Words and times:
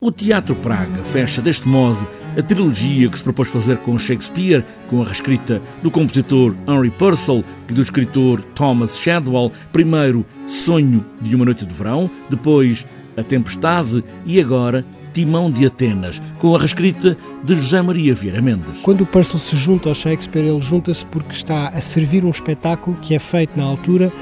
O 0.00 0.12
Teatro 0.12 0.54
Praga 0.54 1.02
fecha 1.02 1.42
deste 1.42 1.66
modo 1.66 2.06
a 2.38 2.40
trilogia 2.40 3.08
que 3.08 3.18
se 3.18 3.24
propôs 3.24 3.48
fazer 3.48 3.78
com 3.78 3.98
Shakespeare, 3.98 4.64
com 4.88 5.02
a 5.02 5.04
reescrita 5.04 5.60
do 5.82 5.90
compositor 5.90 6.54
Henry 6.68 6.88
Purcell 6.88 7.42
e 7.68 7.72
do 7.72 7.82
escritor 7.82 8.40
Thomas 8.54 8.96
Shadwell, 8.96 9.50
primeiro 9.72 10.24
Sonho 10.46 11.04
de 11.20 11.34
uma 11.34 11.44
Noite 11.44 11.66
de 11.66 11.74
Verão, 11.74 12.08
depois 12.30 12.86
A 13.16 13.24
Tempestade 13.24 14.04
e 14.24 14.40
agora 14.40 14.84
Timão 15.12 15.50
de 15.50 15.66
Atenas, 15.66 16.22
com 16.38 16.54
a 16.54 16.60
reescrita 16.60 17.18
de 17.42 17.56
José 17.56 17.82
Maria 17.82 18.14
Vieira 18.14 18.40
Mendes. 18.40 18.82
Quando 18.82 19.00
o 19.00 19.06
Purcell 19.06 19.40
se 19.40 19.56
junta 19.56 19.88
ao 19.88 19.96
Shakespeare, 19.96 20.46
ele 20.46 20.60
junta-se 20.60 21.04
porque 21.06 21.32
está 21.32 21.70
a 21.70 21.80
servir 21.80 22.24
um 22.24 22.30
espetáculo 22.30 22.96
que 23.02 23.16
é 23.16 23.18
feito 23.18 23.58
na 23.58 23.64
altura 23.64 24.12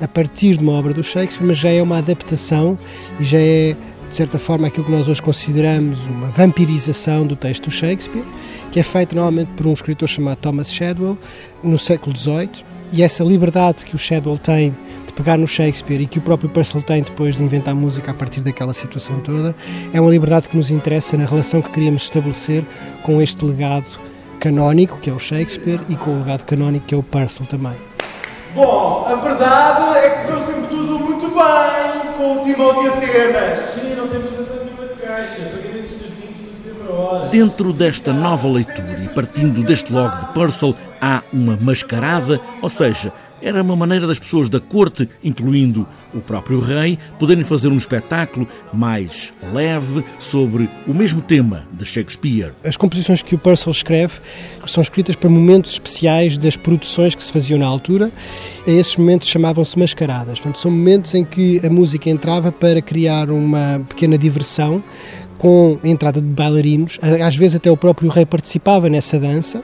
a 0.00 0.06
partir 0.06 0.56
de 0.56 0.62
uma 0.62 0.74
obra 0.74 0.94
do 0.94 1.02
Shakespeare, 1.02 1.48
mas 1.48 1.58
já 1.58 1.70
é 1.70 1.82
uma 1.82 1.98
adaptação 1.98 2.78
e 3.18 3.24
já 3.24 3.38
é 3.38 3.74
de 4.08 4.14
certa 4.14 4.38
forma, 4.38 4.68
aquilo 4.68 4.84
que 4.84 4.92
nós 4.92 5.08
hoje 5.08 5.20
consideramos 5.20 5.98
uma 6.06 6.28
vampirização 6.28 7.26
do 7.26 7.36
texto 7.36 7.64
do 7.64 7.70
Shakespeare, 7.70 8.24
que 8.70 8.80
é 8.80 8.82
feito 8.82 9.14
normalmente 9.14 9.50
por 9.56 9.66
um 9.66 9.72
escritor 9.72 10.08
chamado 10.08 10.38
Thomas 10.38 10.72
Shadwell, 10.72 11.18
no 11.62 11.78
século 11.78 12.16
XVIII, 12.16 12.64
e 12.92 13.02
essa 13.02 13.24
liberdade 13.24 13.84
que 13.84 13.94
o 13.94 13.98
Shadwell 13.98 14.38
tem 14.38 14.74
de 15.06 15.12
pegar 15.12 15.36
no 15.36 15.48
Shakespeare 15.48 16.00
e 16.02 16.06
que 16.06 16.18
o 16.18 16.22
próprio 16.22 16.48
Purcell 16.48 16.82
tem 16.82 17.02
depois 17.02 17.36
de 17.36 17.42
inventar 17.42 17.74
música 17.74 18.10
a 18.10 18.14
partir 18.14 18.40
daquela 18.40 18.72
situação 18.72 19.20
toda, 19.20 19.54
é 19.92 20.00
uma 20.00 20.10
liberdade 20.10 20.48
que 20.48 20.56
nos 20.56 20.70
interessa 20.70 21.16
na 21.16 21.24
relação 21.24 21.60
que 21.60 21.70
queríamos 21.70 22.02
estabelecer 22.02 22.64
com 23.02 23.20
este 23.20 23.44
legado 23.44 23.86
canónico, 24.38 24.98
que 24.98 25.10
é 25.10 25.12
o 25.12 25.18
Shakespeare, 25.18 25.80
e 25.88 25.96
com 25.96 26.10
o 26.10 26.18
legado 26.18 26.44
canónico, 26.44 26.86
que 26.86 26.94
é 26.94 26.98
o 26.98 27.02
Purcell 27.02 27.46
também. 27.46 27.74
Bom, 28.54 29.06
a 29.06 29.14
verdade 29.16 29.85
Sim, 33.56 33.94
não 33.96 34.08
temos 34.08 34.30
razão 34.30 34.64
nenhuma 34.64 34.86
de 34.86 34.94
caixa. 35.02 35.42
Tudo 35.42 36.58
sempre 36.58 36.88
a 36.88 36.94
hora. 36.94 37.28
Dentro 37.28 37.72
desta 37.72 38.12
nova 38.12 38.48
leitura 38.48 39.00
e 39.04 39.08
partindo 39.08 39.62
deste 39.62 39.92
logo 39.92 40.16
de 40.16 40.26
Purcell, 40.32 40.76
há 41.00 41.22
uma 41.32 41.56
mascarada, 41.60 42.40
ou 42.62 42.68
seja, 42.68 43.12
era 43.40 43.62
uma 43.62 43.76
maneira 43.76 44.06
das 44.06 44.18
pessoas 44.18 44.48
da 44.48 44.60
corte, 44.60 45.08
incluindo 45.22 45.86
o 46.14 46.20
próprio 46.20 46.60
rei, 46.60 46.98
poderem 47.18 47.44
fazer 47.44 47.68
um 47.68 47.76
espetáculo 47.76 48.46
mais 48.72 49.32
leve 49.52 50.04
sobre 50.18 50.68
o 50.86 50.94
mesmo 50.94 51.20
tema 51.20 51.66
de 51.72 51.84
Shakespeare. 51.84 52.52
As 52.64 52.76
composições 52.76 53.22
que 53.22 53.34
o 53.34 53.38
Purcell 53.38 53.72
escreve 53.72 54.14
são 54.66 54.82
escritas 54.82 55.14
para 55.16 55.28
momentos 55.28 55.72
especiais 55.72 56.36
das 56.38 56.56
produções 56.56 57.14
que 57.14 57.22
se 57.22 57.32
faziam 57.32 57.58
na 57.58 57.66
altura. 57.66 58.10
Esses 58.66 58.96
momentos 58.96 59.28
chamavam-se 59.28 59.78
mascaradas. 59.78 60.40
Portanto, 60.40 60.58
são 60.58 60.70
momentos 60.70 61.14
em 61.14 61.24
que 61.24 61.64
a 61.64 61.70
música 61.70 62.10
entrava 62.10 62.50
para 62.50 62.80
criar 62.82 63.30
uma 63.30 63.80
pequena 63.88 64.18
diversão 64.18 64.82
com 65.38 65.78
a 65.82 65.88
entrada 65.88 66.20
de 66.20 66.26
bailarinos. 66.26 66.98
Às 67.02 67.36
vezes 67.36 67.56
até 67.56 67.70
o 67.70 67.76
próprio 67.76 68.08
rei 68.08 68.24
participava 68.24 68.88
nessa 68.88 69.18
dança 69.18 69.62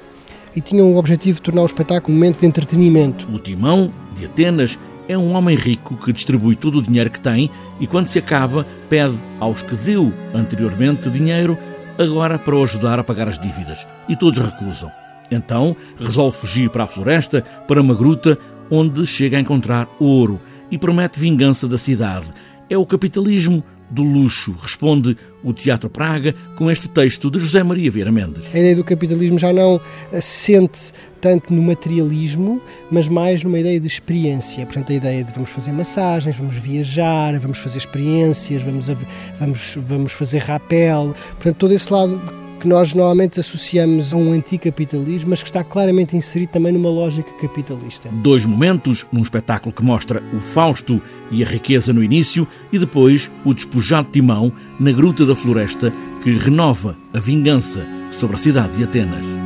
e 0.55 0.61
tinham 0.61 0.93
o 0.93 0.97
objetivo 0.97 1.37
de 1.37 1.43
tornar 1.43 1.63
o 1.63 1.67
espetáculo 1.67 2.13
um 2.13 2.19
momento 2.19 2.41
de 2.41 2.47
entretenimento. 2.47 3.27
O 3.33 3.39
Timão, 3.39 3.93
de 4.15 4.25
Atenas, 4.25 4.79
é 5.09 5.17
um 5.17 5.35
homem 5.35 5.57
rico 5.57 5.97
que 5.97 6.13
distribui 6.13 6.57
todo 6.57 6.79
o 6.79 6.83
dinheiro 6.83 7.11
que 7.11 7.21
tem 7.21 7.51
e, 7.81 7.87
quando 7.87 8.07
se 8.07 8.19
acaba, 8.19 8.67
pede 8.89 9.17
aos 9.41 9.63
que 9.63 9.75
deu 9.75 10.13
anteriormente 10.35 11.11
dinheiro 11.11 11.59
agora 11.99 12.39
para 12.39 12.57
o 12.57 12.63
ajudar 12.63 12.99
a 12.99 13.05
pagar 13.05 13.29
as 13.29 13.39
dívidas. 13.39 13.87
E 14.09 14.17
todos 14.17 14.39
recusam. 14.39 14.91
Então 15.31 15.75
resolve 15.99 16.37
fugir 16.37 16.71
para 16.71 16.85
a 16.85 16.87
floresta, 16.89 17.43
para 17.67 17.81
uma 17.81 17.95
gruta, 17.95 18.39
onde 18.71 19.07
chega 19.07 19.37
a 19.37 19.41
encontrar 19.41 19.89
ouro 19.99 20.41
e 20.71 20.79
promete 20.79 21.19
vingança 21.19 21.69
da 21.69 21.79
cidade. 21.79 22.27
É 22.69 22.77
o 22.77 22.87
capitalismo 22.87 23.63
do 23.93 24.03
luxo, 24.03 24.57
responde 24.61 25.17
o 25.45 25.53
Teatro 25.53 25.91
Praga 25.91 26.35
com 26.57 26.71
este 26.71 26.89
texto 26.89 27.31
de 27.31 27.39
José 27.39 27.63
Maria 27.63 27.91
Vieira 27.91 28.11
Mendes. 28.11 28.55
A 28.55 28.59
ideia 28.59 28.75
do 28.75 28.83
capitalismo 28.83 29.39
já 29.39 29.53
não 29.53 29.81
sente 30.21 30.93
tanto 31.21 31.53
no 31.53 31.63
materialismo, 31.63 32.61
mas 32.91 33.07
mais 33.09 33.45
numa 33.45 33.61
ideia 33.61 33.79
de 33.79 33.87
experiência. 33.87 34.65
Portanto, 34.65 34.93
a 34.93 34.95
ideia 34.95 35.23
de 35.23 35.33
vamos 35.33 35.51
fazer 35.51 35.73
massagens, 35.73 36.37
vamos 36.37 36.57
viajar, 36.57 37.39
vamos 37.39 37.59
fazer 37.59 37.79
experiências, 37.79 38.63
vamos, 38.63 38.87
vamos, 39.39 39.79
vamos 39.79 40.13
fazer 40.13 40.39
rapel. 40.39 41.15
Portanto, 41.35 41.57
todo 41.57 41.73
esse 41.73 41.93
lado 41.93 42.21
que 42.63 42.69
nós 42.69 42.95
normalmente 42.95 43.41
associamos 43.41 44.15
a 44.15 44.17
um 44.17 44.33
anticapitalismo, 44.33 45.31
mas 45.31 45.43
que 45.43 45.49
está 45.49 45.65
claramente 45.65 46.17
inserido 46.17 46.51
também 46.51 46.73
numa 46.73 46.91
lógica 46.91 47.29
capitalista. 47.41 48.09
Dois 48.23 48.47
momentos 48.47 49.05
num 49.13 49.21
espetáculo 49.21 49.75
que 49.75 49.83
mostra 49.83 50.23
o 50.33 50.39
Fausto 50.39 51.03
e 51.33 51.43
a 51.43 51.47
riqueza 51.47 51.93
no 51.93 52.05
início 52.05 52.47
e 52.73 52.79
depois 52.79 53.31
o 53.45 53.53
despojado 53.53 54.09
Timão 54.13 54.53
na 54.79 54.93
Gruta 54.93 55.27
da 55.27 55.35
Floresta 55.35 55.93
que 56.23 56.37
renova 56.37 56.97
a 57.13 57.19
vingança 57.19 57.85
sobre 58.13 58.37
a 58.37 58.39
cidade 58.39 58.77
de 58.77 58.85
Atenas. 58.85 59.42